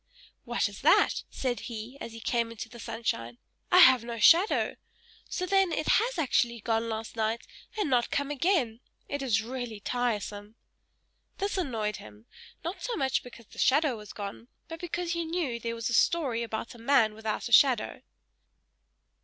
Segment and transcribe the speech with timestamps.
[0.45, 3.37] "What is that?" said he, as he came out into the sunshine.
[3.71, 4.77] "I have no shadow!
[5.29, 7.45] So then, it has actually gone last night,
[7.77, 8.79] and not come again.
[9.07, 10.55] It is really tiresome!"
[11.37, 12.25] This annoyed him:
[12.63, 15.93] not so much because the shadow was gone, but because he knew there was a
[15.93, 18.01] story about a man without a shadow.